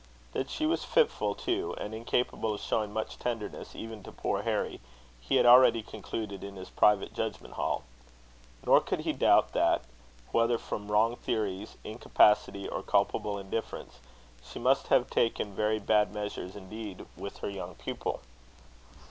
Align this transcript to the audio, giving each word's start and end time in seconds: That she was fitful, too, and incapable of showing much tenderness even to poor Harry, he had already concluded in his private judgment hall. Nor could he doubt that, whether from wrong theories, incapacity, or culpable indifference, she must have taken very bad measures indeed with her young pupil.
That 0.31 0.49
she 0.49 0.65
was 0.65 0.83
fitful, 0.83 1.35
too, 1.35 1.75
and 1.79 1.93
incapable 1.93 2.55
of 2.55 2.61
showing 2.61 2.91
much 2.91 3.19
tenderness 3.19 3.75
even 3.75 4.01
to 4.01 4.11
poor 4.11 4.41
Harry, 4.41 4.81
he 5.19 5.35
had 5.35 5.45
already 5.45 5.83
concluded 5.83 6.43
in 6.43 6.55
his 6.55 6.71
private 6.71 7.13
judgment 7.13 7.53
hall. 7.53 7.83
Nor 8.65 8.81
could 8.81 9.01
he 9.01 9.13
doubt 9.13 9.51
that, 9.53 9.83
whether 10.31 10.57
from 10.57 10.91
wrong 10.91 11.15
theories, 11.17 11.77
incapacity, 11.83 12.67
or 12.67 12.81
culpable 12.81 13.37
indifference, 13.37 13.99
she 14.43 14.57
must 14.57 14.87
have 14.87 15.07
taken 15.07 15.53
very 15.53 15.77
bad 15.77 16.11
measures 16.11 16.55
indeed 16.55 17.05
with 17.15 17.37
her 17.45 17.49
young 17.51 17.75
pupil. 17.75 18.21